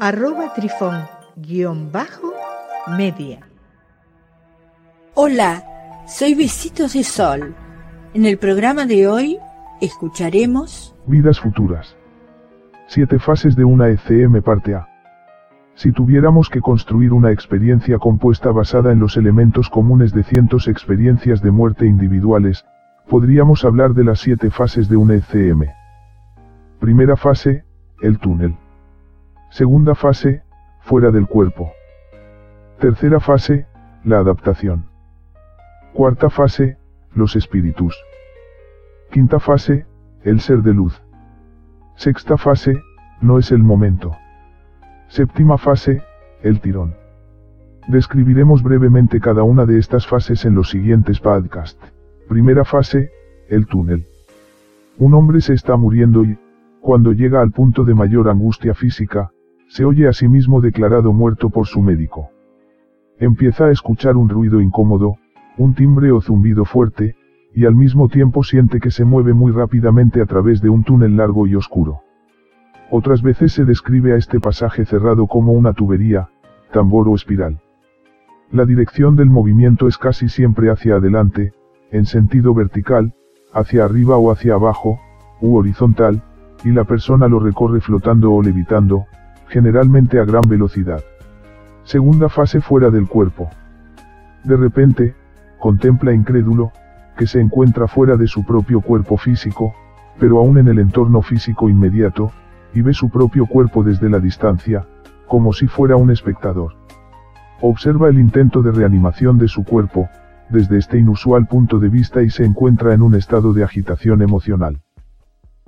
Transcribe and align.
arroba 0.00 0.54
trifón 0.54 1.02
guion 1.36 1.90
bajo 1.90 2.32
media. 2.96 3.40
Hola, 5.14 5.64
soy 6.06 6.34
Besitos 6.34 6.92
de 6.92 7.02
Sol. 7.02 7.54
En 8.14 8.24
el 8.24 8.38
programa 8.38 8.86
de 8.86 9.08
hoy 9.08 9.38
escucharemos 9.80 10.94
Vidas 11.06 11.40
futuras. 11.40 11.96
Siete 12.86 13.18
fases 13.18 13.56
de 13.56 13.64
una 13.64 13.88
ECM 13.88 14.40
parte 14.42 14.74
A. 14.74 14.88
Si 15.74 15.90
tuviéramos 15.90 16.48
que 16.48 16.60
construir 16.60 17.12
una 17.12 17.32
experiencia 17.32 17.98
compuesta 17.98 18.50
basada 18.50 18.92
en 18.92 19.00
los 19.00 19.16
elementos 19.16 19.68
comunes 19.68 20.12
de 20.12 20.22
cientos 20.22 20.68
experiencias 20.68 21.42
de 21.42 21.50
muerte 21.50 21.86
individuales, 21.86 22.64
podríamos 23.08 23.64
hablar 23.64 23.94
de 23.94 24.04
las 24.04 24.20
siete 24.20 24.50
fases 24.50 24.88
de 24.88 24.96
una 24.96 25.14
ECM. 25.14 25.66
Primera 26.78 27.16
fase, 27.16 27.64
el 28.00 28.18
túnel. 28.18 28.54
Segunda 29.50 29.94
fase, 29.94 30.42
fuera 30.80 31.10
del 31.10 31.26
cuerpo. 31.26 31.72
Tercera 32.78 33.18
fase, 33.18 33.66
la 34.04 34.18
adaptación. 34.18 34.86
Cuarta 35.94 36.30
fase, 36.30 36.76
los 37.14 37.34
espíritus. 37.34 37.96
Quinta 39.10 39.40
fase, 39.40 39.86
el 40.22 40.40
ser 40.40 40.58
de 40.62 40.74
luz. 40.74 41.02
Sexta 41.96 42.36
fase, 42.36 42.80
no 43.20 43.38
es 43.38 43.50
el 43.50 43.62
momento. 43.62 44.16
Séptima 45.08 45.56
fase, 45.56 46.02
el 46.42 46.60
tirón. 46.60 46.94
Describiremos 47.88 48.62
brevemente 48.62 49.18
cada 49.18 49.42
una 49.42 49.64
de 49.64 49.78
estas 49.78 50.06
fases 50.06 50.44
en 50.44 50.54
los 50.54 50.68
siguientes 50.68 51.20
podcasts. 51.20 51.80
Primera 52.28 52.64
fase, 52.64 53.10
el 53.48 53.66
túnel. 53.66 54.04
Un 54.98 55.14
hombre 55.14 55.40
se 55.40 55.54
está 55.54 55.76
muriendo 55.76 56.22
y, 56.24 56.38
cuando 56.80 57.12
llega 57.12 57.40
al 57.40 57.50
punto 57.50 57.84
de 57.84 57.94
mayor 57.94 58.28
angustia 58.28 58.74
física, 58.74 59.30
se 59.68 59.84
oye 59.84 60.08
a 60.08 60.12
sí 60.12 60.28
mismo 60.28 60.60
declarado 60.60 61.12
muerto 61.12 61.50
por 61.50 61.66
su 61.66 61.80
médico. 61.82 62.30
Empieza 63.18 63.66
a 63.66 63.70
escuchar 63.70 64.16
un 64.16 64.28
ruido 64.28 64.60
incómodo, 64.60 65.16
un 65.56 65.74
timbre 65.74 66.10
o 66.10 66.20
zumbido 66.20 66.64
fuerte, 66.64 67.16
y 67.54 67.66
al 67.66 67.74
mismo 67.74 68.08
tiempo 68.08 68.42
siente 68.42 68.80
que 68.80 68.90
se 68.90 69.04
mueve 69.04 69.34
muy 69.34 69.52
rápidamente 69.52 70.20
a 70.20 70.26
través 70.26 70.60
de 70.60 70.68
un 70.68 70.84
túnel 70.84 71.16
largo 71.16 71.46
y 71.46 71.54
oscuro. 71.54 72.00
Otras 72.90 73.22
veces 73.22 73.52
se 73.52 73.64
describe 73.64 74.12
a 74.12 74.16
este 74.16 74.40
pasaje 74.40 74.84
cerrado 74.84 75.26
como 75.26 75.52
una 75.52 75.72
tubería, 75.72 76.28
tambor 76.72 77.08
o 77.08 77.14
espiral. 77.14 77.60
La 78.50 78.64
dirección 78.64 79.16
del 79.16 79.28
movimiento 79.28 79.88
es 79.88 79.98
casi 79.98 80.28
siempre 80.28 80.70
hacia 80.70 80.96
adelante, 80.96 81.52
en 81.90 82.06
sentido 82.06 82.54
vertical, 82.54 83.14
hacia 83.52 83.84
arriba 83.84 84.16
o 84.16 84.30
hacia 84.30 84.54
abajo, 84.54 85.00
u 85.40 85.56
horizontal, 85.56 86.22
y 86.64 86.70
la 86.70 86.84
persona 86.84 87.28
lo 87.28 87.40
recorre 87.40 87.80
flotando 87.80 88.32
o 88.32 88.42
levitando, 88.42 89.06
generalmente 89.48 90.20
a 90.20 90.24
gran 90.24 90.48
velocidad. 90.48 91.02
Segunda 91.84 92.28
fase 92.28 92.60
fuera 92.60 92.90
del 92.90 93.08
cuerpo. 93.08 93.48
De 94.44 94.56
repente, 94.56 95.14
contempla 95.58 96.12
incrédulo, 96.12 96.72
que 97.16 97.26
se 97.26 97.40
encuentra 97.40 97.88
fuera 97.88 98.16
de 98.16 98.26
su 98.26 98.44
propio 98.44 98.80
cuerpo 98.80 99.16
físico, 99.16 99.74
pero 100.18 100.38
aún 100.38 100.58
en 100.58 100.68
el 100.68 100.78
entorno 100.78 101.22
físico 101.22 101.68
inmediato, 101.68 102.30
y 102.74 102.82
ve 102.82 102.92
su 102.92 103.10
propio 103.10 103.46
cuerpo 103.46 103.82
desde 103.82 104.08
la 104.08 104.20
distancia, 104.20 104.86
como 105.26 105.52
si 105.52 105.66
fuera 105.66 105.96
un 105.96 106.10
espectador. 106.10 106.74
Observa 107.60 108.08
el 108.08 108.18
intento 108.18 108.62
de 108.62 108.70
reanimación 108.70 109.38
de 109.38 109.48
su 109.48 109.64
cuerpo, 109.64 110.08
desde 110.48 110.78
este 110.78 110.98
inusual 110.98 111.46
punto 111.46 111.78
de 111.78 111.88
vista 111.88 112.22
y 112.22 112.30
se 112.30 112.44
encuentra 112.44 112.94
en 112.94 113.02
un 113.02 113.14
estado 113.14 113.52
de 113.52 113.64
agitación 113.64 114.22
emocional. 114.22 114.80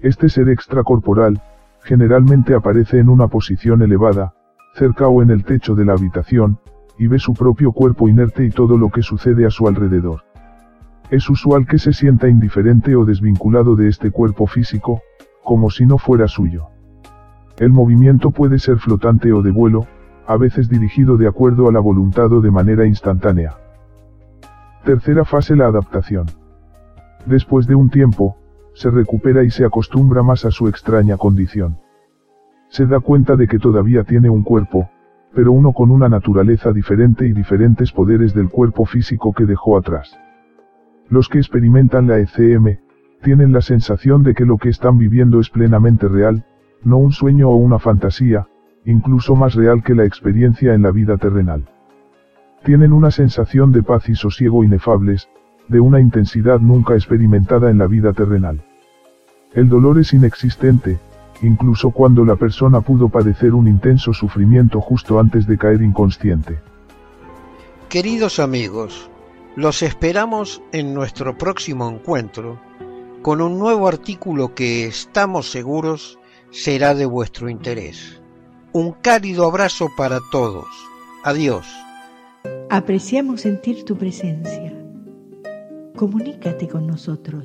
Este 0.00 0.28
ser 0.28 0.48
extracorporal, 0.48 1.40
generalmente 1.82 2.54
aparece 2.54 2.98
en 2.98 3.08
una 3.08 3.28
posición 3.28 3.82
elevada, 3.82 4.34
cerca 4.74 5.08
o 5.08 5.22
en 5.22 5.30
el 5.30 5.44
techo 5.44 5.74
de 5.74 5.84
la 5.84 5.94
habitación, 5.94 6.58
y 6.98 7.06
ve 7.06 7.18
su 7.18 7.34
propio 7.34 7.72
cuerpo 7.72 8.08
inerte 8.08 8.44
y 8.44 8.50
todo 8.50 8.76
lo 8.76 8.90
que 8.90 9.02
sucede 9.02 9.46
a 9.46 9.50
su 9.50 9.68
alrededor. 9.68 10.22
Es 11.10 11.30
usual 11.30 11.66
que 11.66 11.78
se 11.78 11.92
sienta 11.92 12.28
indiferente 12.28 12.94
o 12.94 13.04
desvinculado 13.04 13.76
de 13.76 13.88
este 13.88 14.10
cuerpo 14.10 14.46
físico, 14.46 15.00
como 15.42 15.70
si 15.70 15.86
no 15.86 15.96
fuera 15.96 16.28
suyo. 16.28 16.66
El 17.58 17.70
movimiento 17.70 18.30
puede 18.30 18.58
ser 18.58 18.78
flotante 18.78 19.32
o 19.32 19.42
de 19.42 19.50
vuelo, 19.50 19.86
a 20.26 20.36
veces 20.36 20.68
dirigido 20.68 21.16
de 21.16 21.26
acuerdo 21.26 21.68
a 21.68 21.72
la 21.72 21.80
voluntad 21.80 22.30
o 22.32 22.40
de 22.40 22.50
manera 22.50 22.84
instantánea. 22.84 23.56
Tercera 24.84 25.24
fase 25.24 25.56
la 25.56 25.66
adaptación. 25.66 26.26
Después 27.26 27.66
de 27.66 27.74
un 27.74 27.88
tiempo, 27.88 28.36
se 28.78 28.90
recupera 28.90 29.42
y 29.42 29.50
se 29.50 29.64
acostumbra 29.64 30.22
más 30.22 30.44
a 30.44 30.52
su 30.52 30.68
extraña 30.68 31.16
condición. 31.16 31.78
Se 32.68 32.86
da 32.86 33.00
cuenta 33.00 33.34
de 33.34 33.48
que 33.48 33.58
todavía 33.58 34.04
tiene 34.04 34.30
un 34.30 34.44
cuerpo, 34.44 34.88
pero 35.34 35.50
uno 35.50 35.72
con 35.72 35.90
una 35.90 36.08
naturaleza 36.08 36.72
diferente 36.72 37.26
y 37.26 37.32
diferentes 37.32 37.90
poderes 37.90 38.34
del 38.34 38.48
cuerpo 38.48 38.84
físico 38.84 39.32
que 39.32 39.46
dejó 39.46 39.76
atrás. 39.76 40.16
Los 41.08 41.28
que 41.28 41.38
experimentan 41.38 42.06
la 42.06 42.18
ECM, 42.18 42.78
tienen 43.22 43.52
la 43.52 43.62
sensación 43.62 44.22
de 44.22 44.34
que 44.34 44.44
lo 44.44 44.58
que 44.58 44.68
están 44.68 44.96
viviendo 44.96 45.40
es 45.40 45.50
plenamente 45.50 46.06
real, 46.06 46.44
no 46.84 46.98
un 46.98 47.10
sueño 47.10 47.48
o 47.48 47.56
una 47.56 47.80
fantasía, 47.80 48.46
incluso 48.84 49.34
más 49.34 49.54
real 49.56 49.82
que 49.82 49.96
la 49.96 50.04
experiencia 50.04 50.74
en 50.74 50.82
la 50.82 50.92
vida 50.92 51.16
terrenal. 51.16 51.68
Tienen 52.62 52.92
una 52.92 53.10
sensación 53.10 53.72
de 53.72 53.82
paz 53.82 54.08
y 54.08 54.14
sosiego 54.14 54.62
inefables, 54.62 55.28
de 55.66 55.80
una 55.80 56.00
intensidad 56.00 56.60
nunca 56.60 56.94
experimentada 56.94 57.70
en 57.70 57.78
la 57.78 57.88
vida 57.88 58.12
terrenal. 58.12 58.62
El 59.54 59.68
dolor 59.68 59.98
es 59.98 60.12
inexistente, 60.12 60.98
incluso 61.42 61.90
cuando 61.90 62.24
la 62.24 62.36
persona 62.36 62.82
pudo 62.82 63.08
padecer 63.08 63.54
un 63.54 63.66
intenso 63.66 64.12
sufrimiento 64.12 64.80
justo 64.80 65.18
antes 65.18 65.46
de 65.46 65.56
caer 65.56 65.80
inconsciente. 65.80 66.58
Queridos 67.88 68.40
amigos, 68.40 69.10
los 69.56 69.82
esperamos 69.82 70.62
en 70.72 70.92
nuestro 70.92 71.38
próximo 71.38 71.88
encuentro 71.88 72.60
con 73.22 73.40
un 73.40 73.58
nuevo 73.58 73.88
artículo 73.88 74.54
que 74.54 74.86
estamos 74.86 75.50
seguros 75.50 76.18
será 76.50 76.94
de 76.94 77.06
vuestro 77.06 77.48
interés. 77.48 78.20
Un 78.72 78.92
cálido 78.92 79.46
abrazo 79.46 79.88
para 79.96 80.20
todos. 80.30 80.66
Adiós. 81.24 81.66
Apreciamos 82.68 83.40
sentir 83.40 83.84
tu 83.84 83.96
presencia. 83.96 84.74
Comunícate 85.96 86.68
con 86.68 86.86
nosotros 86.86 87.44